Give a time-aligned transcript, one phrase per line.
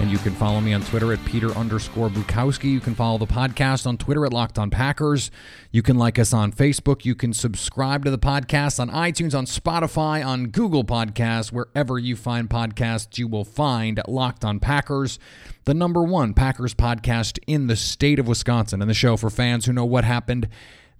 [0.00, 2.70] and you can follow me on Twitter at Peter underscore Bukowski.
[2.70, 5.30] You can follow the podcast on Twitter at Locked On Packers.
[5.70, 7.04] You can like us on Facebook.
[7.04, 12.16] You can subscribe to the podcast on iTunes, on Spotify, on Google Podcasts, wherever you
[12.16, 15.18] find podcasts, you will find Locked On Packers
[15.64, 19.66] the number one Packers podcast in the state of Wisconsin, and the show for fans
[19.66, 20.48] who know what happened.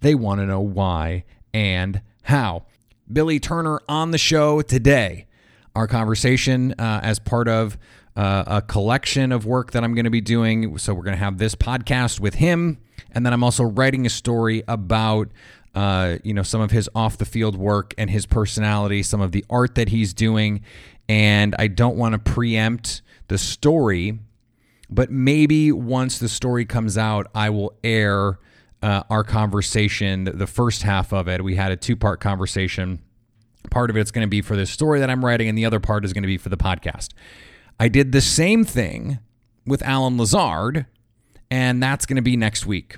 [0.01, 2.65] They want to know why and how.
[3.11, 5.27] Billy Turner on the show today.
[5.75, 7.77] Our conversation uh, as part of
[8.15, 10.77] uh, a collection of work that I'm going to be doing.
[10.77, 12.79] So, we're going to have this podcast with him.
[13.11, 15.29] And then I'm also writing a story about.
[15.75, 19.31] Uh, you know some of his off the field work and his personality, some of
[19.31, 20.61] the art that he's doing,
[21.09, 24.19] and I don't want to preempt the story
[24.93, 28.37] but maybe once the story comes out, I will air
[28.83, 31.43] uh, our conversation, the first half of it.
[31.43, 33.01] We had a two part conversation.
[33.71, 35.79] Part of it's going to be for this story that I'm writing, and the other
[35.79, 37.09] part is going to be for the podcast.
[37.79, 39.19] I did the same thing
[39.65, 40.85] with Allen Lazard,
[41.49, 42.97] and that's going to be next week.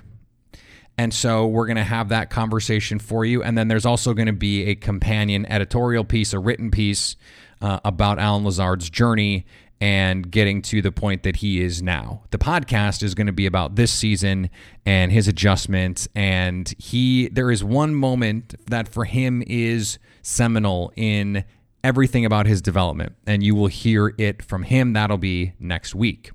[0.98, 3.44] And so we're going to have that conversation for you.
[3.44, 7.18] And then there's also going to be a companion editorial piece, a written piece
[7.62, 9.46] uh, about Allen Lazard's journey
[9.82, 12.24] and getting to the point that he is now.
[12.32, 14.50] The podcast is going to be about this season
[14.86, 21.44] and his adjustments and he there is one moment that for him is seminal in
[21.86, 26.32] everything about his development and you will hear it from him that'll be next week.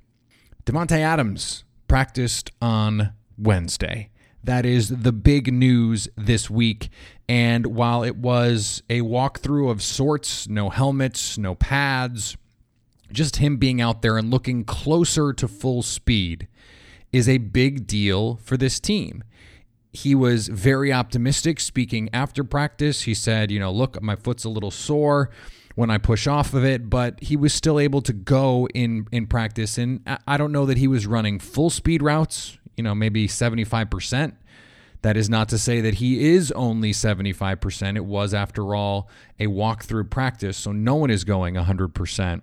[0.64, 4.10] Davante Adams practiced on Wednesday.
[4.44, 6.88] That is the big news this week.
[7.28, 12.36] And while it was a walkthrough of sorts, no helmets, no pads,
[13.12, 16.46] just him being out there and looking closer to full speed
[17.12, 19.24] is a big deal for this team.
[19.92, 23.02] He was very optimistic speaking after practice.
[23.02, 25.30] He said, you know, look, my foot's a little sore
[25.74, 29.26] when I push off of it, but he was still able to go in in
[29.26, 33.26] practice and I don't know that he was running full speed routes, you know, maybe
[33.26, 34.34] 75%.
[35.02, 37.96] That is not to say that he is only 75%.
[37.96, 39.08] It was after all
[39.38, 42.42] a walkthrough practice, so no one is going 100%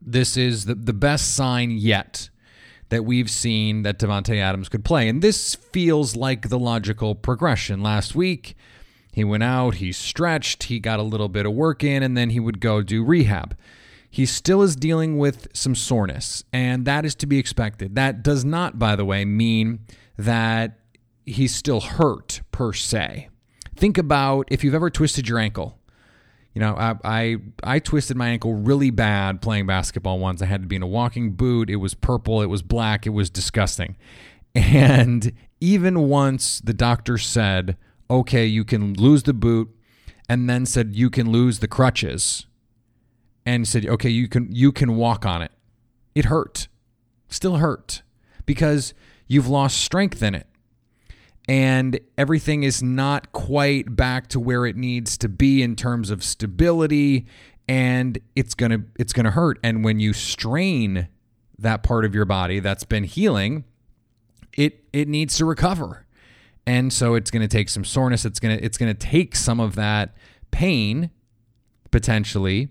[0.00, 2.30] this is the, the best sign yet
[2.90, 5.08] that we've seen that Davante Adams could play.
[5.08, 7.82] And this feels like the logical progression.
[7.82, 8.54] Last week,
[9.12, 12.30] he went out, he stretched, he got a little bit of work in, and then
[12.30, 13.56] he would go do rehab.
[14.08, 17.94] He still is dealing with some soreness, and that is to be expected.
[17.94, 19.80] That does not, by the way, mean
[20.18, 20.78] that
[21.24, 23.28] he's still hurt per se.
[23.76, 25.78] Think about if you've ever twisted your ankle
[26.54, 30.42] you know, I, I I twisted my ankle really bad playing basketball once.
[30.42, 31.70] I had to be in a walking boot.
[31.70, 32.42] It was purple.
[32.42, 33.06] It was black.
[33.06, 33.96] It was disgusting.
[34.52, 37.76] And even once the doctor said,
[38.10, 39.68] "Okay, you can lose the boot,"
[40.28, 42.46] and then said you can lose the crutches,
[43.46, 45.52] and said, "Okay, you can you can walk on it,"
[46.16, 46.66] it hurt.
[47.28, 48.02] Still hurt
[48.44, 48.92] because
[49.28, 50.48] you've lost strength in it
[51.48, 56.22] and everything is not quite back to where it needs to be in terms of
[56.22, 57.26] stability
[57.68, 59.58] and it's going to it's going to hurt.
[59.62, 61.08] And when you strain
[61.58, 63.64] that part of your body that's been healing
[64.56, 66.06] it it needs to recover.
[66.66, 68.24] And so it's going to take some soreness.
[68.24, 70.14] It's going to it's going to take some of that
[70.50, 71.10] pain
[71.90, 72.68] potentially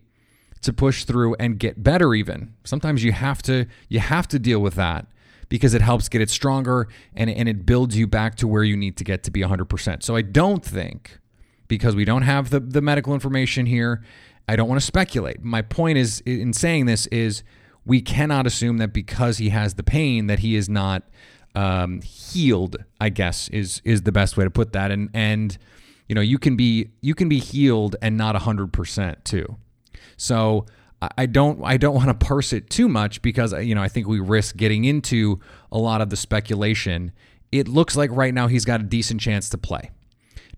[0.62, 2.54] to push through and get better even.
[2.64, 5.08] Sometimes you have to you have to deal with that
[5.50, 8.78] because it helps get it stronger and, and it builds you back to where you
[8.78, 10.04] need to get to be 100%.
[10.04, 11.20] So I don't think
[11.68, 14.04] because we don't have the, the medical information here.
[14.48, 15.44] I don't want to speculate.
[15.44, 17.44] My point is in saying this is
[17.86, 21.04] we cannot assume that because he has the pain that he is not
[21.56, 22.78] um, healed.
[23.00, 24.92] I guess is is the best way to put that.
[24.92, 25.58] And and
[26.08, 29.58] you know you can be you can be healed and not hundred percent too.
[30.18, 30.66] So
[31.02, 34.08] I don't I don't want to parse it too much because you know I think
[34.08, 35.40] we risk getting into
[35.72, 37.12] a lot of the speculation.
[37.52, 39.92] It looks like right now he's got a decent chance to play.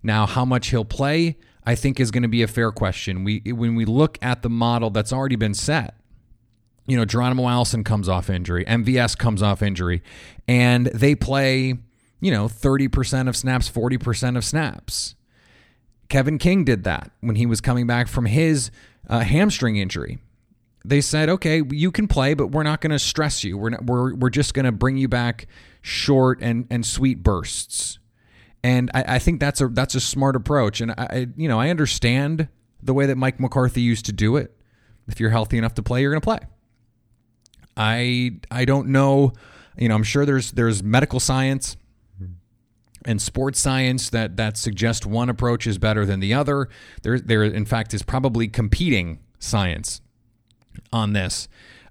[0.02, 3.24] Now, how much he'll play, I think is going to be a fair question.
[3.24, 5.94] We when we look at the model that's already been set,
[6.86, 10.02] you know, Geronimo Allison comes off injury, MVS comes off injury,
[10.48, 11.74] and they play,
[12.20, 15.14] you know, 30% of snaps, 40% of snaps.
[16.08, 18.70] Kevin King did that when he was coming back from his
[19.08, 20.18] uh, hamstring injury.
[20.84, 23.56] They said, "Okay, you can play, but we're not going to stress you.
[23.56, 25.46] We're not, we're we're just going to bring you back
[25.80, 27.98] short and and sweet bursts."
[28.64, 30.80] And I, I, think that's a that's a smart approach.
[30.80, 32.48] And I you know I understand
[32.82, 34.56] the way that Mike McCarthy used to do it.
[35.08, 36.38] If you're healthy enough to play, you're going to play.
[37.76, 39.32] I I don't know.
[39.76, 41.76] You know, I'm sure there's there's medical science
[43.04, 46.68] and sports science that that suggest one approach is better than the other.
[47.02, 50.00] There there in fact is probably competing science
[50.92, 51.48] on this.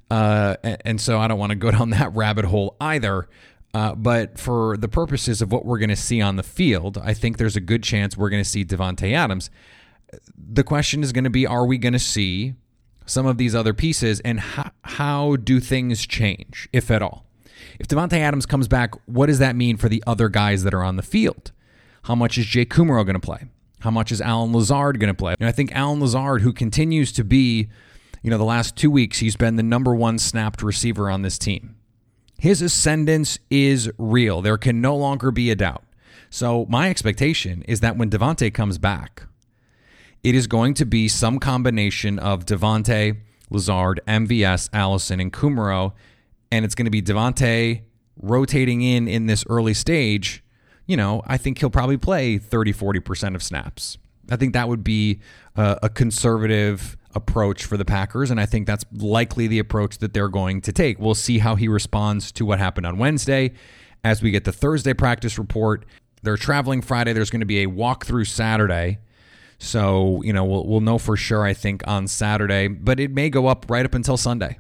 [0.10, 3.28] Uh, and so I don't want to go down that rabbit hole either.
[3.74, 7.14] Uh, but for the purposes of what we're going to see on the field, I
[7.14, 9.50] think there's a good chance we're going to see Davante Adams.
[10.38, 12.56] The question is going to be are we going to see
[13.06, 17.26] some of these other pieces and how, how do things change, if at all?
[17.80, 20.84] If Davante Adams comes back, what does that mean for the other guys that are
[20.84, 21.54] on the field?
[22.04, 23.46] How much is Jake Kumerow going to play?
[23.80, 25.36] How much is Allen Lazard going to play?
[25.40, 27.70] And I think Allen Lazard, who continues to be,
[28.22, 31.38] you know, the last two weeks, he's been the number one snapped receiver on this
[31.38, 31.76] team.
[32.38, 34.42] His ascendance is real.
[34.42, 35.84] There can no longer be a doubt.
[36.30, 39.24] So, my expectation is that when Davante comes back,
[40.24, 43.18] it is going to be some combination of Davante,
[43.50, 45.94] Lazard, MVS, Allison, and Kumerow.
[46.52, 47.82] And it's going to be Davante
[48.22, 50.44] rotating in in this early stage.
[50.86, 53.98] You know, I think he'll probably play 30, 40% of snaps.
[54.30, 55.20] I think that would be
[55.56, 60.30] a, conservative approach for the Packers, and I think that's likely the approach that they're
[60.30, 61.00] going to take.
[61.00, 63.54] We'll see how he responds to what happened on Wednesday.
[64.04, 65.86] As we get the Thursday practice report,
[66.24, 67.14] they're traveling Friday.
[67.14, 69.00] There's going to be a walkthrough Saturday.
[69.60, 73.30] So, you know, we'll, we'll know for sure, I think, on Saturday, but it may
[73.30, 74.58] go up right up until Sunday.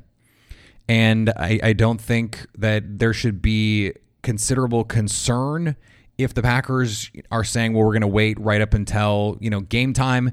[0.88, 5.75] And I, I don't think that there should be considerable concern
[6.18, 9.62] if the Packers are saying, well, we're going to wait right up until, you know,
[9.62, 10.31] game time.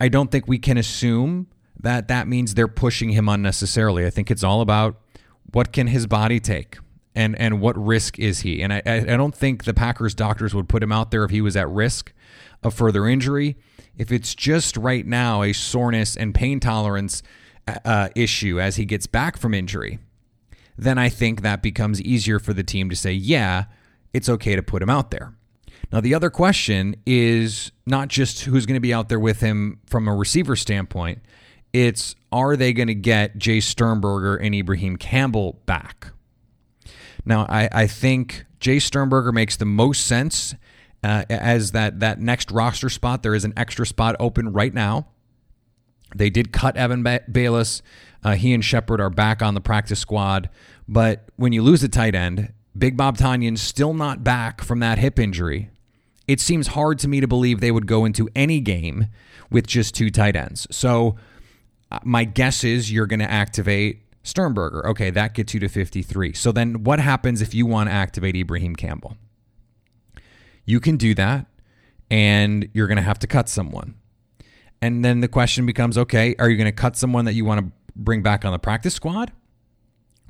[0.00, 1.48] I don't think we can assume
[1.80, 4.06] that that means they're pushing him unnecessarily.
[4.06, 5.00] I think it's all about
[5.52, 6.78] what can his body take
[7.14, 8.62] and and what risk is he.
[8.62, 11.40] And I I don't think the Packers doctors would put him out there if he
[11.40, 12.12] was at risk
[12.62, 13.56] of further injury.
[13.96, 17.22] If it's just right now a soreness and pain tolerance
[17.84, 19.98] uh, issue as he gets back from injury,
[20.78, 23.64] then I think that becomes easier for the team to say, yeah,
[24.12, 25.34] it's okay to put him out there.
[25.92, 29.80] Now, the other question is not just who's going to be out there with him
[29.86, 31.20] from a receiver standpoint,
[31.72, 36.08] it's are they going to get Jace Sternberger and Ibraheim Campbell back?
[37.24, 40.54] Now, I, I think Jace Sternberger makes the most sense
[41.04, 43.22] uh, as that, that next roster spot.
[43.22, 45.08] There is an extra spot open right now.
[46.14, 47.82] They did cut Evan ba- Baylis.
[48.24, 50.48] Uh, he and Shepherd are back on the practice squad.
[50.88, 54.98] But when you lose a tight end, Big Bob Tonyan's still not back from that
[54.98, 55.70] hip injury
[56.28, 59.08] it seems hard to me to believe they would go into any game
[59.50, 60.66] with just two tight ends.
[60.70, 61.16] So
[61.90, 64.86] uh, my guess is you're going to activate Sternberger.
[64.88, 66.32] Okay, that gets you to 53.
[66.32, 69.16] So then what happens if you want to activate Ibraheim Campbell?
[70.64, 71.46] You can do that,
[72.08, 73.96] and you're going to have to cut someone.
[74.80, 77.66] And then the question becomes okay, are you going to cut someone that you want
[77.66, 79.32] to bring back on the practice squad?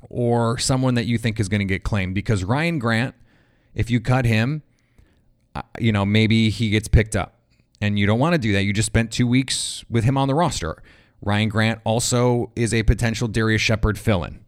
[0.09, 2.15] Or someone that you think is going to get claimed?
[2.15, 3.15] Because Ryan Grant,
[3.73, 4.63] if you cut him,
[5.55, 7.39] uh, you know, maybe he gets picked up.
[7.81, 8.63] And you don't want to do that.
[8.63, 10.81] You just spent two weeks with him on the roster.
[11.21, 14.39] Ryan Grant also is a potential Darius Shepherd fill in.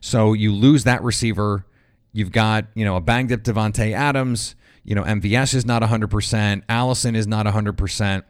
[0.00, 1.66] So you lose that receiver.
[2.12, 4.54] You've got, you know, a banged up Davante Adams.
[4.82, 6.62] You know, MVS is not 100%.
[6.68, 8.22] Allison is not 100%.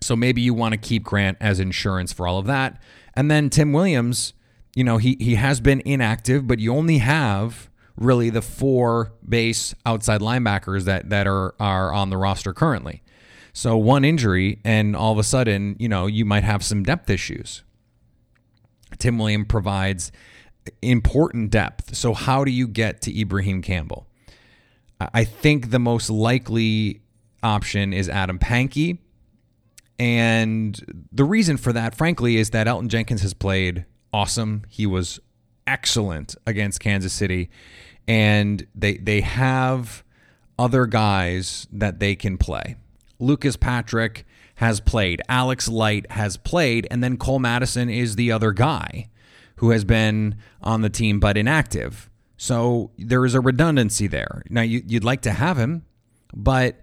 [0.00, 2.80] So maybe you want to keep Grant as insurance for all of that.
[3.14, 4.34] And then Tim Williams,
[4.74, 9.74] you know, he he has been inactive, but you only have really the four base
[9.86, 13.02] outside linebackers that that are are on the roster currently.
[13.52, 17.08] So one injury and all of a sudden, you know, you might have some depth
[17.08, 17.62] issues.
[18.98, 20.10] Tim Williams provides
[20.82, 21.94] important depth.
[21.94, 24.08] So how do you get to Ibraheim Campbell?
[25.00, 27.02] I think the most likely
[27.42, 28.98] option is Adam Pankey.
[29.98, 34.62] And the reason for that, frankly, is that Elgton Jenkins has played awesome.
[34.68, 35.18] He was
[35.66, 37.50] excellent against Kansas City.
[38.06, 40.04] And they they have
[40.58, 42.76] other guys that they can play.
[43.18, 44.24] Lucas Patrick
[44.56, 49.08] has played, Alex Light has played, and then Cole Madison is the other guy
[49.56, 52.08] who has been on the team but inactive.
[52.36, 54.44] So there is a redundancy there.
[54.48, 55.84] Now you, would like to have him,
[56.32, 56.80] but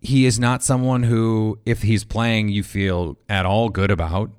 [0.00, 4.30] he is not someone who, if he's playing, you feel at all good about.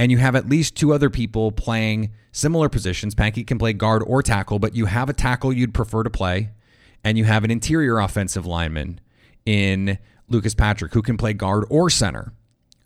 [0.00, 3.14] And you have at least two other people playing similar positions.
[3.14, 6.52] Pankey can play guard or tackle, but you have a tackle you'd prefer to play,
[7.04, 8.98] and you have an interior offensive lineman
[9.44, 12.32] in Lucas Patrick who can play guard or center,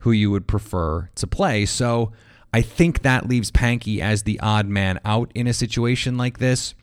[0.00, 1.66] who you would prefer to play.
[1.66, 2.10] So
[2.52, 6.74] I think that leaves Pankey as the odd man out in a situation like this.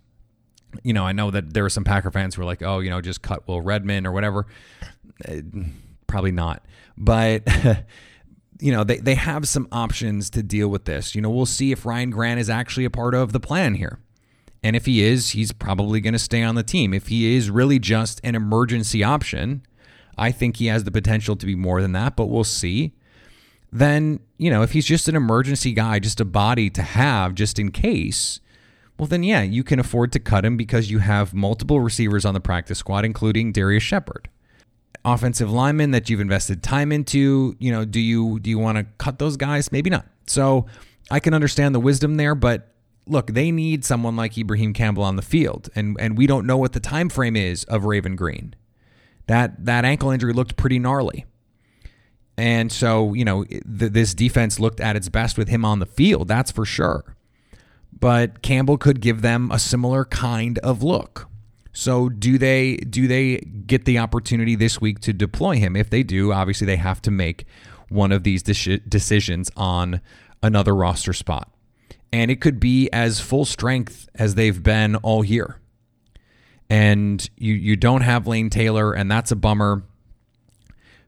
[0.82, 2.90] You know, I know that there are some Packer fans who are like, oh, you
[2.90, 4.48] know, just cut Will Redmond or whatever.
[5.28, 5.42] Uh,
[6.08, 6.64] probably not.
[6.98, 7.46] But,
[8.62, 11.16] you know, they, they have some options to deal with this.
[11.16, 14.00] You know, we'll see if Ryan Grant is actually a part of the plan here.
[14.64, 16.94] And if he is, he's probably going to stay on the team.
[16.94, 19.64] If he is really just an emergency option,
[20.18, 22.94] I think he has the potential to be more than that, but we'll see
[23.72, 27.58] then, you know, if he's just an emergency guy, just a body to have just
[27.58, 28.40] in case,
[28.98, 32.34] well, then, yeah, you can afford to cut him because you have multiple receivers on
[32.34, 34.30] the practice squad, including Darius Shepherd.
[35.04, 38.86] Offensive linemen that you've invested time into, you know, do you do you want to
[38.98, 39.72] cut those guys?
[39.72, 40.06] Maybe not.
[40.28, 40.68] So
[41.10, 42.72] I can understand the wisdom there, but
[43.08, 46.58] look, they need someone like Ibraheim Campbell on the field, and and we don't know
[46.58, 48.56] what the time frame is of Raven Greene.
[49.28, 51.26] That that ankle injury looked pretty gnarly.
[52.38, 55.86] And so, you know, th- this defense looked at its best with him on the
[55.86, 57.16] field, that's for sure.
[57.98, 61.30] But Campbell could give them a similar kind of look.
[61.74, 65.76] So do they do they get the opportunity this week to deploy him?
[65.76, 67.46] If they do, obviously they have to make
[67.90, 70.02] one of these de- decisions on
[70.44, 71.54] another roster spot.
[72.14, 75.60] And it could be as full strength as they've been all year.
[76.70, 79.84] And you you don't have Lane Taylor and that's a bummer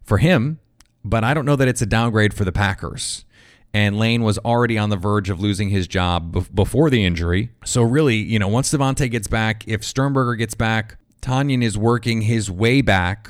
[0.04, 0.60] for him
[1.04, 3.26] but I don't know that it's a downgrade for the Packers.
[3.74, 7.50] And Lane was already on the verge of losing his job before the injury.
[7.66, 12.22] So, really, you know, once Davante gets back, if Sternberger gets back, Tonyan is working
[12.22, 13.30] his way back,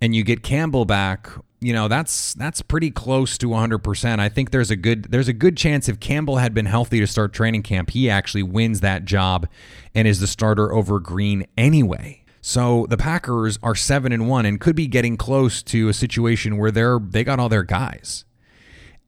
[0.00, 1.28] and you get Campbell back,
[1.62, 4.18] you know that's that's pretty close to 100%.
[4.18, 7.06] I think there's a good there's a good chance if Campbell had been healthy to
[7.06, 9.48] start training camp, he actually wins that job
[9.94, 12.24] and is the starter over Greene anyway.
[12.40, 16.58] So the Packers are seven and one and could be getting close to a situation
[16.58, 18.24] where they're they got all their guys.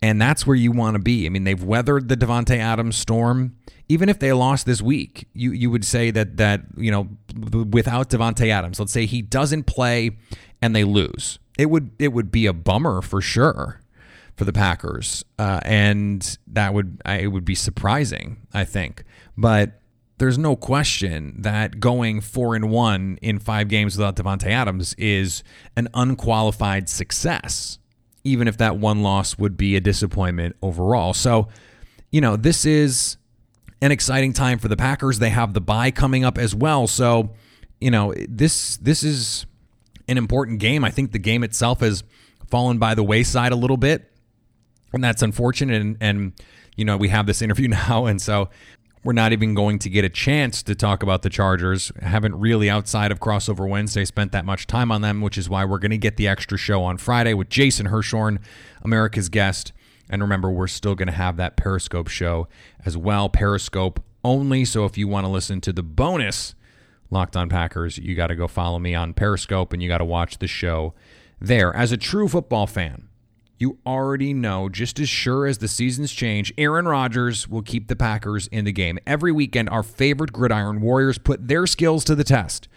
[0.04, 1.24] And that's where you want to be.
[1.24, 3.56] I mean, they've weathered the Davante Adams storm.
[3.88, 7.08] Even if they lost this week, you you would say that that you know
[7.70, 10.10] without Davante Adams, let's say he doesn't play
[10.60, 13.80] and they lose, it would it would be a bummer for sure
[14.36, 19.04] for the Packers, uh, and that would it would be surprising, I think.
[19.38, 19.80] But
[20.18, 25.42] there's no question that going four and one in five games without Davante Adams is
[25.76, 27.78] an unqualified success,
[28.24, 31.12] even if that one loss would be a disappointment overall.
[31.12, 31.48] So,
[32.10, 33.18] you know, this is
[33.82, 35.18] an exciting time for the Packers.
[35.18, 36.86] They have the bye coming up as well.
[36.86, 37.34] So,
[37.80, 39.46] you know, this this is
[40.08, 40.84] an important game.
[40.84, 42.02] I think the game itself has
[42.48, 44.10] fallen by the wayside a little bit.
[44.92, 45.82] And that's unfortunate.
[45.82, 46.32] And, and
[46.76, 48.06] you know, we have this interview now.
[48.06, 48.48] And so
[49.04, 51.92] we're not even going to get a chance to talk about the Chargers.
[52.00, 55.64] Haven't really, outside of Crossover Wednesday, spent that much time on them, which is why
[55.64, 58.38] we're going to get the extra show on Friday with Jason Hirschhorn,
[58.82, 59.72] America's guest.
[60.08, 62.48] And remember, we're still going to have that Periscope show
[62.84, 63.28] as well.
[63.28, 64.64] Periscope only.
[64.64, 66.54] So if you want to listen to the bonus
[67.10, 70.04] Locked on Packers, you got to go follow me on Periscope and you got to
[70.04, 70.94] watch the show
[71.40, 71.74] there.
[71.76, 73.08] As a true football fan,
[73.58, 77.96] you already know, just as sure as the seasons change, Aaron Rodgers will keep the
[77.96, 78.98] Packers in the game.
[79.06, 82.68] Every weekend, our favorite gridiron warriors put their skills to the test.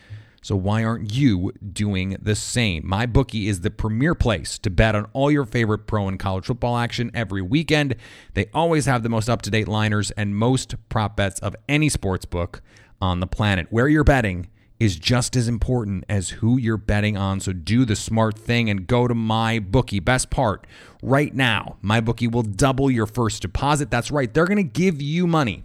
[0.43, 2.87] So why aren't you doing the same?
[2.87, 6.45] My bookie is the premier place to bet on all your favorite pro and college
[6.45, 7.95] football action every weekend.
[8.33, 12.61] They always have the most up-to-date liners and most prop bets of any sports book
[13.01, 13.67] on the planet.
[13.71, 14.47] Where you're betting
[14.79, 17.39] is just as important as who you're betting on.
[17.39, 19.99] So do the smart thing and go to my bookie.
[19.99, 20.67] Best part,
[21.01, 23.89] right now, my bookie will double your first deposit.
[23.89, 25.63] That's right, they're going to give you money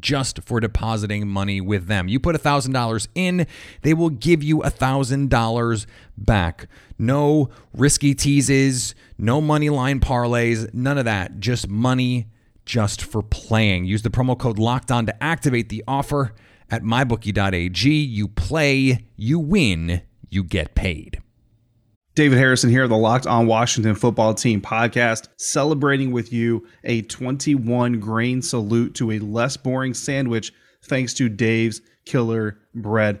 [0.00, 2.08] just for depositing money with them.
[2.08, 3.46] You put $1,000 in,
[3.82, 5.86] they will give you $1,000
[6.18, 6.68] back.
[6.98, 11.40] No risky teases, no money line parlays, none of that.
[11.40, 12.26] Just money
[12.66, 13.84] just for playing.
[13.84, 16.34] Use the promo code locked on to activate the offer
[16.70, 17.90] at mybookie.ag.
[17.90, 21.20] You play, you win, you get paid.
[22.14, 28.00] David Harrison here, the Locked On Washington Football Team podcast, celebrating with you a 21
[28.00, 30.50] grain salute to a less boring sandwich
[30.84, 33.20] thanks to Dave's Killer Bread.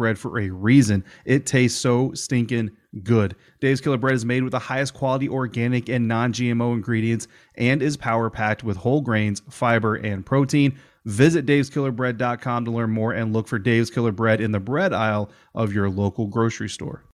[0.00, 1.04] bread for a reason.
[1.26, 2.70] It tastes so stinking
[3.02, 3.36] good.
[3.60, 7.82] Dave's Killer Bread is made with the highest quality organic and non GMO ingredients and
[7.82, 10.78] is power packed with whole grains, fiber, and protein.
[11.04, 15.30] Visit daveskillerbread.com to learn more and look for Dave's Killer Bread in the bread aisle
[15.54, 17.04] of your local grocery store.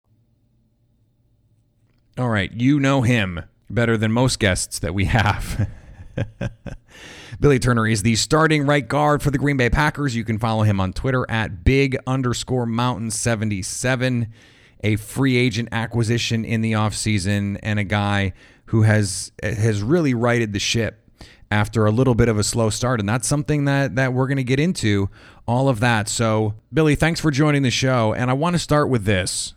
[2.16, 5.68] All right, you know him better than most guests that we have.
[7.38, 10.16] Billy Turner is the starting right guard for the Green Bay Packers.
[10.16, 14.32] You can follow him on Twitter at big underscore mountain 77
[14.82, 18.32] a free agent acquisition in the offseason and a guy
[18.66, 21.02] who has has really righted the ship
[21.50, 23.00] after a little bit of a slow start.
[23.00, 25.08] And that's something that that we're going to get into
[25.46, 26.08] all of that.
[26.08, 28.12] So billy thanks for joining the show.
[28.14, 29.54] And i want to start with this.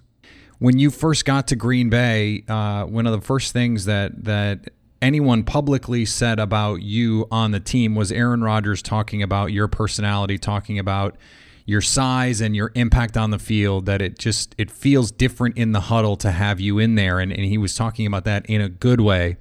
[0.59, 4.69] When you first got to green bay uh, one of the first things that that
[5.01, 7.95] anyone publicly said about you on the team?
[7.95, 11.17] Was aaron rodgers talking about your personality talking about
[11.65, 15.71] your size and your impact on the field that it just it feels different in
[15.71, 17.19] the huddle to have you in there?
[17.19, 19.37] And, and he was talking about that in a good way.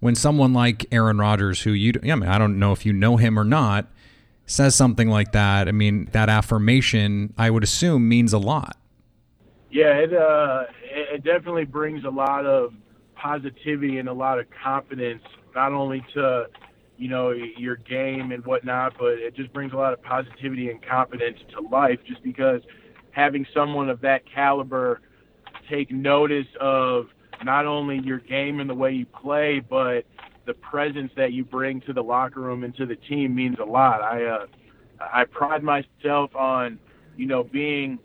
[0.00, 3.16] When someone like Aaron Rodgers who you I mean I don't know if you know
[3.16, 3.88] him or not
[4.46, 8.76] says something like that I mean that affirmation I would assume means a lot.
[9.70, 12.72] Yeah it uh it definitely brings a lot of
[13.20, 15.22] positivity and a lot of confidence
[15.54, 16.46] not only to
[16.98, 20.84] you know, your game and whatnot, but it just brings a lot of positivity and
[20.84, 22.60] confidence to life just because
[23.12, 25.00] having someone of that caliber
[25.70, 27.06] take notice of
[27.44, 30.04] not only your game and the way you play, but
[30.46, 33.64] the presence that you bring to the locker room and to the team means a
[33.64, 34.02] lot.
[34.02, 34.46] I uh,
[35.00, 36.80] I pride myself on,
[37.16, 38.00] you know, being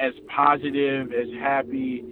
[0.00, 2.04] as positive, as happy,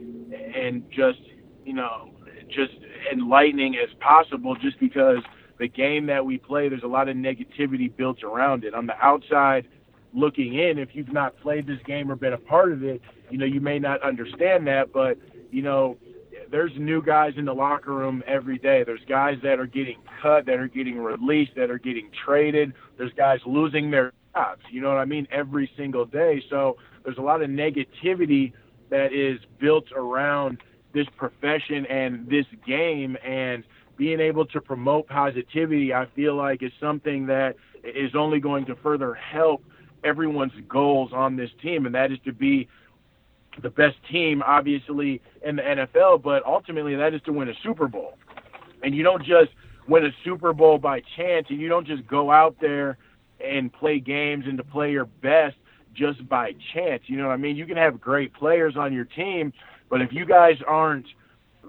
[0.56, 1.20] and just,
[1.64, 2.10] you know,
[2.54, 2.74] just
[3.12, 5.18] enlightening as possible just because–
[5.58, 8.74] the game that we play, there's a lot of negativity built around it.
[8.74, 9.66] On the outside
[10.12, 13.38] looking in, if you've not played this game or been a part of it, you
[13.38, 15.18] know, you may not understand that, but,
[15.50, 15.96] you know,
[16.50, 18.84] there's new guys in the locker room every day.
[18.84, 22.72] There's guys that are getting cut, that are getting released, that are getting traded.
[22.96, 24.62] There's guys losing their jobs.
[24.70, 25.26] You know what I mean?
[25.30, 26.42] Every single day.
[26.50, 28.52] So there's a lot of negativity
[28.90, 30.58] that is built around
[30.94, 33.18] this profession and this game.
[33.24, 33.64] And
[33.96, 38.76] being able to promote positivity, I feel like is something that is only going to
[38.76, 39.62] further help
[40.04, 42.68] everyone's goals on this team, and that is to be
[43.62, 47.88] the best team, obviously, in the NFL, but ultimately that is to win a Super
[47.88, 48.18] Bowl.
[48.82, 49.50] And you don't just
[49.88, 52.98] win a Super Bowl by chance, and you don't just go out there
[53.40, 55.56] and play games and to play your best
[55.94, 57.02] just by chance.
[57.06, 57.56] You know what I mean?
[57.56, 59.52] You can have great players on your team,
[59.88, 61.06] but if you guys aren't–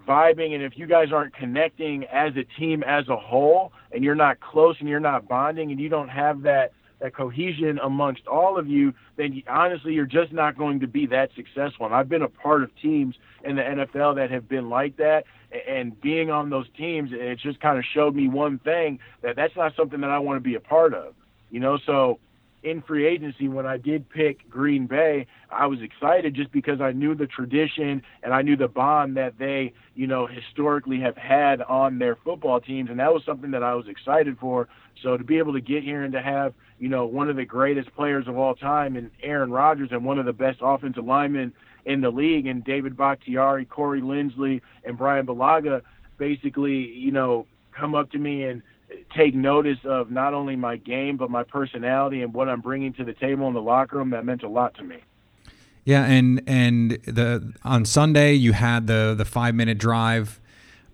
[0.08, 4.16] vibing and if you guys aren't connecting as a team as a whole and you're
[4.16, 8.58] not close and you're not bonding and you don't have that that cohesion amongst all
[8.58, 11.86] of you, then you, honestly you're just not going to be that successful.
[11.86, 15.26] And I've been a part of teams in the NFL that have been like that,
[15.68, 19.56] and being on those teams, it just kind of showed me one thing that that's
[19.58, 21.16] not something that I want to be a part of.
[21.52, 22.18] You know, so
[22.66, 26.92] in free agency when I did pick Green Bay, I was excited just because I
[26.92, 31.62] knew the tradition and I knew the bond that they, you know, historically have had
[31.62, 34.68] on their football teams and that was something that I was excited for.
[35.04, 37.46] So to be able to get here and to have, you know, one of the
[37.46, 41.54] greatest players of all time and Aaron Rodgers and one of the best offensive linemen
[41.86, 45.84] in the league and David Bakhtiari, Corey Linsley and Brian Bulaga
[46.18, 47.46] basically, you know,
[47.78, 48.64] come up to me and
[49.16, 53.04] take notice of not only my game but my personality and what I'm bringing to
[53.04, 54.12] the table in the locker room.
[54.12, 54.98] That meant a lot to me.
[55.86, 60.40] Yeah, and and the on Sunday you had the the five minute drive.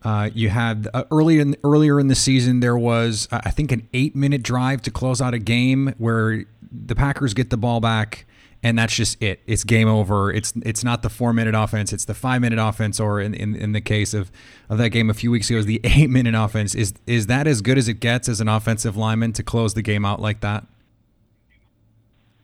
[0.04, 3.72] Uh, you had uh, earlier in earlier in the season there was uh, I think
[3.72, 7.80] an eight minute drive to close out a game where the Packers get the ball
[7.80, 8.26] back
[8.64, 9.42] and that's just it.
[9.48, 10.32] It's game over.
[10.32, 11.92] It's it's not the four minute offense.
[11.94, 14.32] It's the five minute offense, or in, in, in the case of,
[14.70, 16.76] of that game a few weeks ago, is the eight minute offense.
[16.76, 19.82] Is is that as good as it gets as an offensive lineman to close the
[19.82, 20.66] game out like that?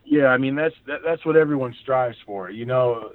[0.06, 2.50] Yeah, I mean that's that, that's what everyone strives for.
[2.50, 3.12] You know,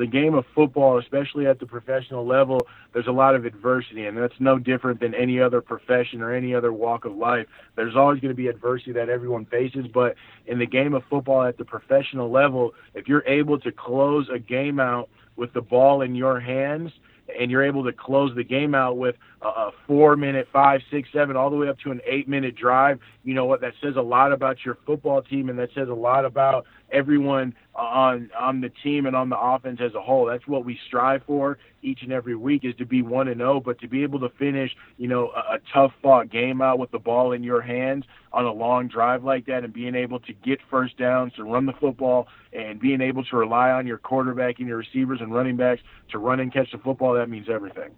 [0.00, 4.16] the game of football, especially at the professional level, there's a lot of adversity, and
[4.16, 7.46] that's no different than any other profession or any other walk of life.
[7.76, 10.14] There's always going to be adversity that everyone faces, but
[10.46, 14.38] in the game of football at the professional level, if you're able to close a
[14.38, 16.92] game out with the ball in your hands
[17.38, 21.36] and you're able to close the game out with a four minute, five, six, seven,
[21.36, 23.60] all the way up to an eight minute drive, you know what?
[23.62, 27.54] That says a lot about your football team, and that says a lot about everyone
[27.74, 30.26] on on the team and on the offense as a whole.
[30.26, 33.60] That's what we strive for each and every week is to be one and zero,
[33.60, 36.90] but to be able to finish, you know, a, a tough fought game out with
[36.90, 40.32] the ball in your hands on a long drive like that, and being able to
[40.34, 44.58] get first downs, to run the football, and being able to rely on your quarterback
[44.58, 47.14] and your receivers and running backs to run and catch the football.
[47.14, 47.90] That means everything.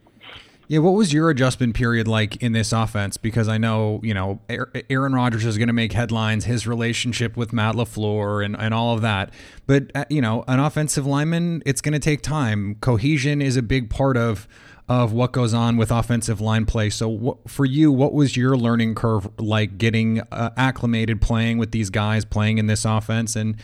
[0.73, 3.19] Yeah, what was your adjustment period like in this offense?
[3.19, 4.41] Because I know, you know,
[4.89, 8.95] Aaron Rodgers is going to make headlines, his relationship with Matt LaFleur and, and all
[8.95, 9.35] of that.
[9.67, 12.77] But, uh, you know, an offensive lineman, it's going to take time.
[12.77, 14.49] Cohesion is a big part of
[14.89, 16.89] of what goes on with offensive line play.
[16.89, 21.91] So, for you, what was your learning curve like getting uh, acclimated playing with these
[21.91, 23.57] guys, playing in this offense, and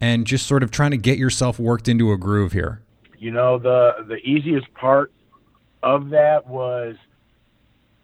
[0.00, 2.82] and just sort of trying to get yourself worked into a groove here?
[3.18, 5.12] You know, the the easiest part
[5.82, 6.96] of that was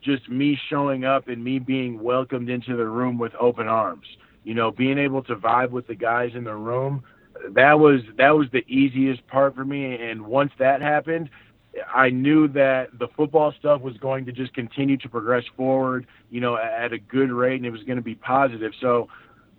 [0.03, 4.07] just me showing up and me being welcomed into the room with open arms.
[4.45, 7.03] You know, being able to vibe with the guys in the room,
[7.51, 9.95] that was that was the easiest part for me.
[9.97, 11.29] And once that happened,
[11.95, 16.41] I knew that the football stuff was going to just continue to progress forward, you
[16.41, 18.73] know, at a good rate, and it was going to be positive.
[18.81, 19.09] So,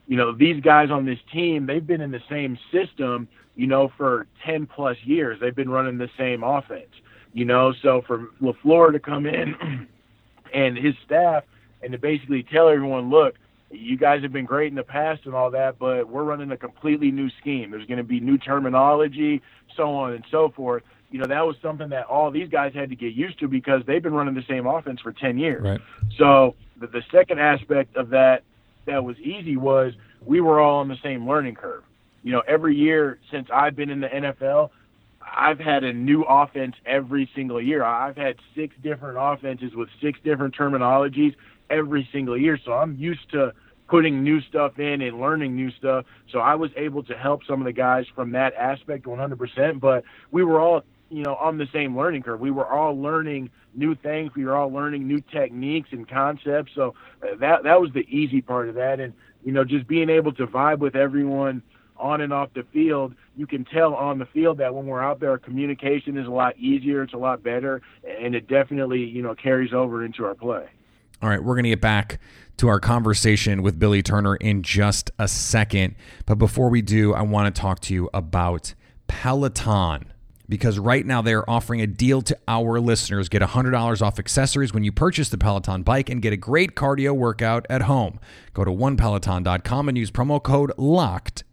[0.08, 3.92] you know, these guys on this team, they've been in the same system, you know,
[3.96, 5.40] for 10 plus years.
[5.40, 6.90] They've been running the same offense
[7.34, 7.74] you know.
[7.82, 9.88] So for LaFleur to come in
[10.54, 11.44] and his staff
[11.82, 13.36] and to basically tell everyone, look,
[13.72, 16.58] you guys have been great in the past and all that, but we're running a
[16.58, 17.72] completely new scheme.
[17.72, 19.42] There's going to be new terminology,
[19.76, 20.84] so on and so forth.
[21.12, 23.82] You know, that was something that all these guys had to get used to because
[23.86, 25.64] they've been running the same offense for 10 years.
[25.64, 25.82] Right.
[26.18, 28.44] So the, the second aspect of that
[28.86, 29.94] that was easy was
[30.26, 31.84] we were all on the same learning curve.
[32.24, 34.72] You know, every year since I've been in the NFL,
[35.36, 37.84] I've had a new offense every single year.
[37.84, 41.36] I've had six different offenses with six different terminologies
[41.70, 42.58] every single year.
[42.64, 43.54] So I'm used to
[43.88, 46.06] putting new stuff in and learning new stuff.
[46.32, 49.80] So I was able to help some of the guys from that aspect 100%.
[49.80, 52.40] But we were all, you know, on the same learning curve.
[52.40, 54.32] We were all learning new things.
[54.36, 56.72] We were all learning new techniques and concepts.
[56.76, 59.00] So uh, that that was the easy part of that.
[59.00, 59.14] And
[59.44, 61.64] you know, just being able to vibe with everyone
[62.00, 65.20] on and off the field, you can tell on the field that when we're out
[65.20, 69.36] there, communication is a lot easier, it's a lot better, and it definitely you know
[69.36, 70.66] carries over into our play.
[71.22, 72.20] All right, we're going to get back
[72.58, 77.22] to our conversation with Billy Turner in just a second, but before we do, I
[77.22, 78.74] want to talk to you about
[79.08, 80.14] Peloton.
[80.48, 83.30] Because right now they're offering a deal to our listeners.
[83.30, 87.12] Get $100 off accessories when you purchase the Peloton bike and get a great cardio
[87.12, 88.20] workout at home.
[88.56, 91.44] Go to onepeloton.com and use promo code LOCKED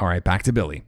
[0.00, 0.82] All right, back to Billy.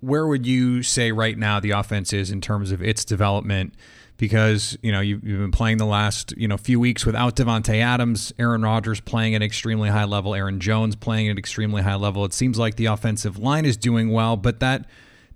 [0.00, 3.74] Where would you say right now the offense is in terms of its development?
[4.18, 7.80] Because you know you've, you've been playing the last you know few weeks without Davante
[7.80, 12.24] Adams, Aaron Rodgers playing at extremely high level, Aaron Jones playing at extremely high level.
[12.24, 14.86] It seems like the offensive line is doing well, but that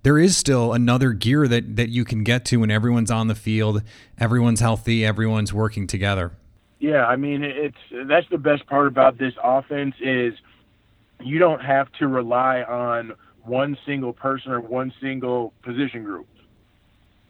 [0.03, 3.35] there is still another gear that that you can get to when everyone's on the
[3.35, 3.81] field,
[4.17, 6.31] everyone's healthy, everyone's working together.
[6.79, 10.35] Yeah, I mean it's that's the best part about this offense is
[11.23, 16.27] you don't have to rely on one single person or one single position group.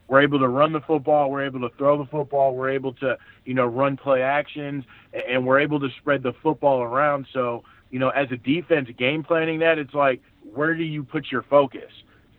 [0.08, 3.16] we're able to run the football, we're able to throw the football, we're able to,
[3.44, 4.84] you know, run play actions,
[5.28, 7.26] and we're able to spread the football around.
[7.32, 10.20] So, you know, as a defense, game planning that, it's like,
[10.54, 11.90] where do you put your focus?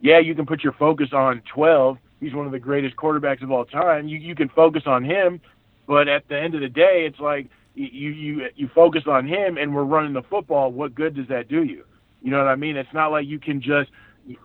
[0.01, 1.97] Yeah, you can put your focus on 12.
[2.19, 4.07] He's one of the greatest quarterbacks of all time.
[4.07, 5.39] You you can focus on him,
[5.88, 9.58] but at the end of the day, it's like you you you focus on him,
[9.58, 10.71] and we're running the football.
[10.71, 11.84] What good does that do you?
[12.21, 12.75] You know what I mean?
[12.75, 13.89] It's not like you can just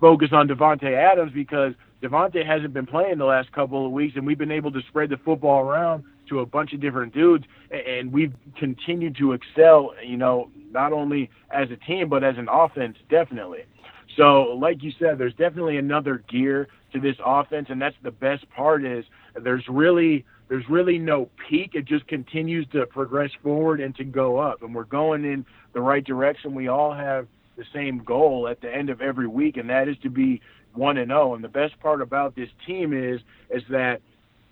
[0.01, 4.27] focus on Davante Adams because Davante hasn't been playing the last couple of weeks, and
[4.27, 8.13] we've been able to spread the football around to a bunch of different dudes, and
[8.13, 9.95] we've continued to excel.
[10.05, 13.65] You know, not only as a team but as an offense, definitely.
[14.17, 18.49] So, like you said, there's definitely another gear to this offense, and that's the best
[18.51, 19.05] part is
[19.43, 21.75] there's really there's really no peak.
[21.75, 25.81] It just continues to progress forward and to go up, and we're going in the
[25.81, 26.55] right direction.
[26.55, 27.27] We all have
[27.57, 30.41] the same goal at the end of every week, and that is to be
[30.75, 31.35] one and zero.
[31.35, 34.03] And the best part about this team is is that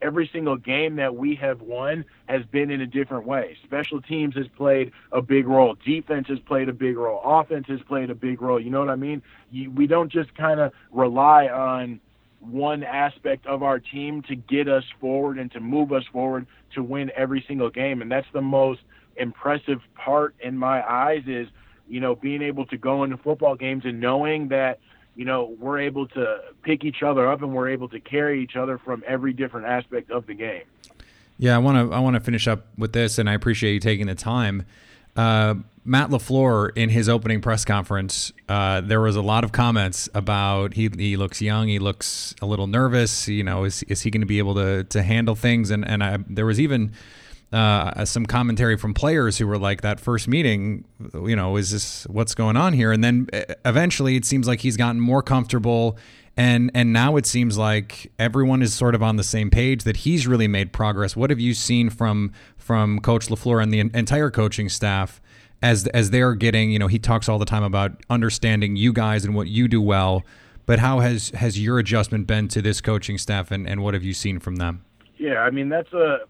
[0.01, 3.57] every single game that we have won has been in a different way.
[3.65, 5.77] Special teams has played a big role.
[5.85, 7.21] Defense has played a big role.
[7.25, 8.61] Offense has played a big role.
[8.61, 9.23] You know what I mean?
[9.51, 12.01] You, we don't just kind of rely on
[12.43, 16.83] one aspect of our team to get us forward and to move us forward to
[16.83, 18.03] win every single game.
[18.03, 18.81] And that's the most
[19.17, 21.49] impressive part in my eyes is,
[21.89, 24.79] you know, being able to go into football games and knowing that–
[25.15, 28.57] you know, we're able to pick each other up and we're able to carry each
[28.57, 30.63] other from every different aspect of the game.
[31.39, 33.81] Yeah, I want to I want to finish up with this, and I appreciate you
[33.81, 34.65] taking the time.
[35.17, 40.09] Uh, Matt LaFleur in his opening press conference, uh, there was a lot of comments
[40.15, 43.27] about he he looks young, he looks a little nervous.
[43.27, 45.71] You know, is is he going to be able to to handle things?
[45.71, 46.93] And and I, there was even
[47.53, 52.05] uh, some commentary from players who were like, that first meeting, you know, is this
[52.05, 52.93] what's going on here?
[52.93, 55.99] And then uh, eventually it seems like he's gotten more comfortable.
[56.37, 59.99] And, and now it seems like everyone is sort of on the same page that
[59.99, 61.15] he's really made progress.
[61.15, 65.21] What have you seen from from Coach LaFleur and the entire coaching staff
[65.63, 66.71] as as they're getting?
[66.71, 69.83] You know, he talks all the time about understanding you guys and what you do
[69.83, 70.25] well.
[70.65, 74.05] But how has has your adjustment been to this coaching staff, and, and what have
[74.05, 74.85] you seen from them?
[75.19, 76.21] Yeah, I mean that's a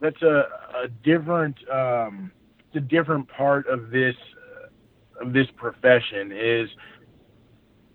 [0.00, 0.48] that's a,
[0.84, 2.30] a different um,
[2.68, 4.16] it's a different part of this
[5.20, 6.68] of this profession is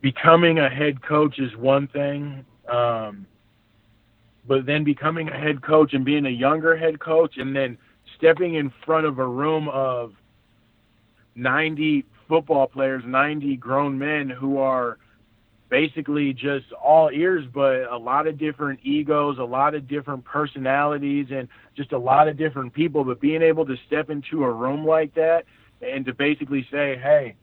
[0.02, 3.26] becoming a head coach is one thing um,
[4.48, 7.78] but then becoming a head coach and being a younger head coach and then
[8.18, 10.14] stepping in front of a room of
[11.36, 14.98] 90 football players 90 grown men who are
[15.70, 21.28] basically just all ears, but a lot of different egos, a lot of different personalities,
[21.32, 23.06] and just a lot of different people.
[23.06, 25.46] But being able to step into a room like that
[25.82, 27.36] and to basically say, hey,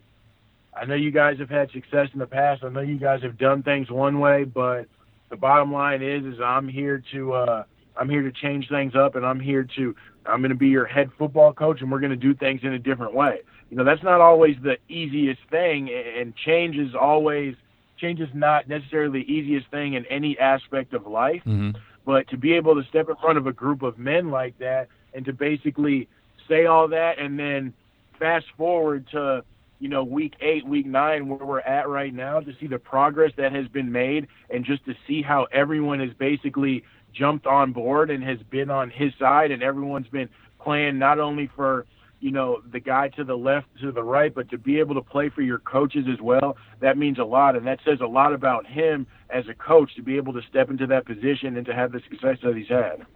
[0.80, 2.64] I know you guys have had success in the past.
[2.64, 4.86] I know you guys have done things one way, but
[5.28, 7.64] the bottom line is, is I'm here to, uh,
[7.96, 9.94] I'm here to change things up, and I'm here to,
[10.26, 12.72] I'm going to be your head football coach, and we're going to do things in
[12.72, 13.40] a different way.
[13.70, 17.54] You know, that's not always the easiest thing, and change is always–
[17.98, 21.70] change is not necessarily the easiest thing in any aspect of life, mm-hmm.
[22.06, 24.88] but to be able to step in front of a group of men like that
[25.14, 26.08] and to basically
[26.48, 27.74] say all that and then
[28.18, 29.44] fast forward to
[29.78, 33.32] you know week eight week nine where we're at right now to see the progress
[33.36, 38.10] that has been made and just to see how everyone has basically jumped on board
[38.10, 41.86] and has been on his side and everyone's been playing not only for
[42.20, 45.02] you know, the guy to the left, to the right, but to be able to
[45.02, 47.54] play for your coaches as well, that means a lot.
[47.56, 50.70] And that says a lot about him as a coach to be able to step
[50.70, 53.06] into that position and to have the success that he's had.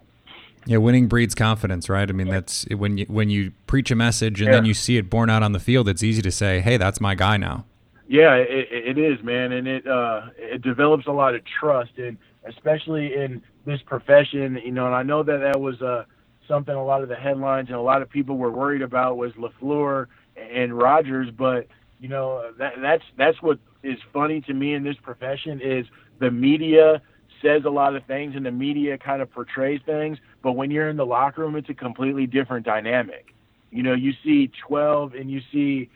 [0.65, 2.09] Yeah, winning breeds confidence, right?
[2.09, 4.57] I mean, that's when you when you preach a message and yeah.
[4.57, 5.89] then you see it borne out on the field.
[5.89, 7.65] It's easy to say, "Hey, that's my guy now."
[8.07, 12.17] Yeah, it, it is, man, and it uh, it develops a lot of trust, and
[12.47, 14.87] especially in this profession, you know.
[14.87, 16.05] And I know that that was uh,
[16.47, 19.33] something a lot of the headlines and a lot of people were worried about was
[19.33, 21.67] LaFleur and Rodgers, but
[22.01, 25.87] you know that that's that's what is funny to me in this profession is
[26.19, 27.01] the media
[27.43, 30.89] says a lot of things and the media kind of portrays things, but when you're
[30.89, 33.35] in the locker room, it's a completely different dynamic.
[33.71, 35.91] You know, you see 12 and you see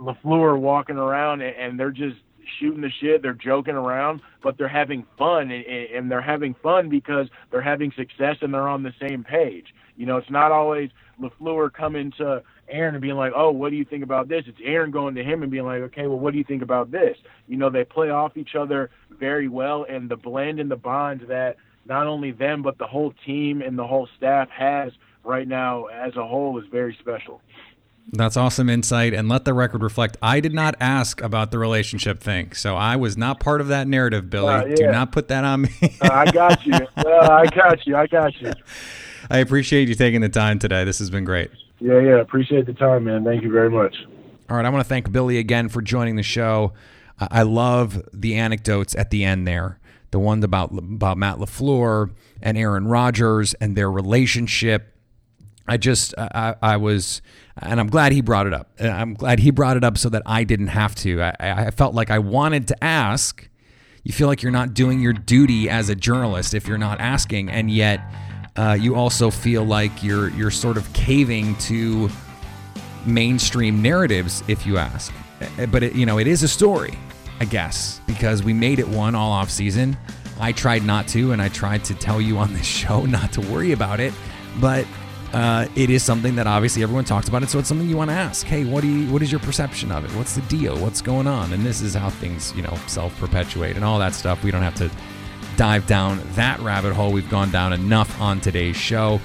[0.00, 2.16] LaFleur walking around and they're just
[2.60, 7.28] shooting the shit, they're joking around, but they're having fun and they're having fun because
[7.50, 9.74] they're having success and they're on the same page.
[9.96, 13.76] You know, it's not always LaFleur coming to Aaron and being like, oh, what do
[13.76, 14.44] you think about this?
[14.46, 16.90] It's Aaron going to him and being like, okay, well, what do you think about
[16.90, 17.16] this?
[17.48, 21.22] You know, they play off each other very well, and the blend and the bond
[21.28, 24.92] that not only them, but the whole team and the whole staff has
[25.24, 27.40] right now as a whole is very special.
[28.12, 29.14] That's awesome insight.
[29.14, 32.52] And let the record reflect I did not ask about the relationship thing.
[32.52, 34.54] So I was not part of that narrative, Billy.
[34.54, 34.74] Uh, yeah.
[34.76, 35.70] Do not put that on me.
[36.00, 36.74] Uh, I got you.
[36.96, 37.96] Uh, I got you.
[37.96, 38.52] I got you.
[39.30, 40.84] I appreciate you taking the time today.
[40.84, 41.50] This has been great.
[41.80, 42.20] Yeah, yeah.
[42.20, 43.24] Appreciate the time, man.
[43.24, 43.96] Thank you very much.
[44.48, 44.64] All right.
[44.64, 46.72] I want to thank Billy again for joining the show.
[47.18, 49.78] I I love the anecdotes at the end there.
[50.10, 52.12] The ones about about Matt LaFleur
[52.42, 54.94] and Aaron Rodgers and their relationship.
[55.68, 57.20] I just I, I was
[57.58, 58.70] and I'm glad he brought it up.
[58.78, 61.22] And I'm glad he brought it up so that I didn't have to.
[61.22, 63.48] I, I felt like I wanted to ask.
[64.04, 67.50] You feel like you're not doing your duty as a journalist if you're not asking,
[67.50, 68.00] and yet
[68.56, 72.08] uh, you also feel like you're you're sort of caving to
[73.04, 75.12] mainstream narratives if you ask.
[75.58, 76.98] Uh, But it, you know, it is a story,
[77.40, 79.96] I guess, because we made it one all off season.
[80.38, 83.40] I tried not to, and I tried to tell you on this show not to
[83.42, 84.12] worry about it,
[84.60, 84.86] but
[85.32, 87.50] uh, it is something that obviously everyone talks about it.
[87.50, 88.46] So it's something you want to ask.
[88.46, 89.10] Hey, what do you?
[89.12, 90.10] What is your perception of it?
[90.16, 90.78] What's the deal?
[90.78, 91.52] What's going on?
[91.52, 94.42] And this is how things, you know, self perpetuate and all that stuff.
[94.42, 94.90] We don't have to
[95.56, 97.12] dive down that rabbit hole.
[97.12, 99.20] We've gone down enough on today's show.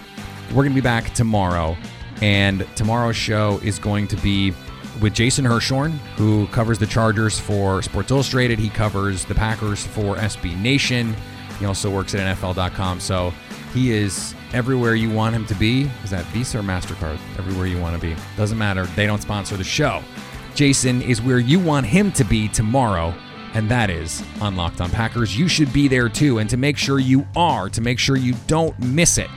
[0.50, 1.78] We're going to be back tomorrow,
[2.22, 4.54] and tomorrow's show is going to be
[5.02, 8.60] with Jason Hirschhorn, who covers the Chargers for Sports Illustrated.
[8.60, 11.16] He covers the Packers for SB Nation.
[11.60, 13.00] He also works at NFL.com.
[13.00, 13.34] So
[13.74, 15.90] he is everywhere you want him to be.
[16.04, 17.18] Is that Visa or MasterCard?
[17.38, 18.16] Everywhere you want to be.
[18.36, 18.86] Doesn't matter.
[18.88, 20.04] They don't sponsor the show.
[20.54, 23.14] Jason is where you want him to be tomorrow,
[23.54, 25.38] and that is on Locked On Packers.
[25.38, 26.40] You should be there too.
[26.40, 29.30] And to make sure you are, to make sure you don't miss it,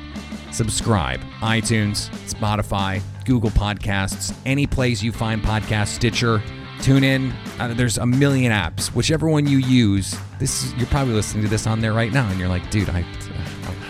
[0.53, 1.21] subscribe.
[1.41, 6.43] iTunes, Spotify, Google Podcasts, any place you find podcasts, Stitcher,
[6.81, 7.33] tune in.
[7.59, 8.89] Uh, there's a million apps.
[8.89, 12.29] Whichever one you use, this is, you're probably listening to this on there right now,
[12.29, 13.01] and you're like, dude, I,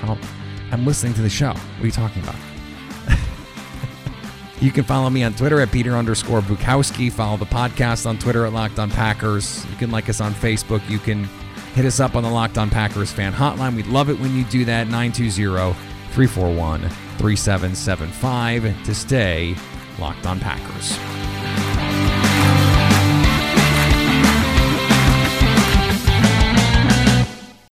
[0.01, 0.19] how,
[0.71, 1.53] I'm listening to the show.
[1.53, 2.37] What are you talking about?
[4.65, 7.13] You can follow me on Twitter at Peter underscore Bukowski.
[7.13, 9.63] Follow the podcast on Twitter at Locked On Packers.
[9.71, 10.81] You can like us on Facebook.
[10.89, 11.25] You can
[11.75, 13.77] hit us up on the Locked On Packers fan hotline.
[13.77, 14.87] We'd love it when you do that.
[14.87, 15.75] 920
[16.13, 16.81] 341
[17.19, 19.55] 3775 to stay
[19.99, 20.99] Locked On Packers.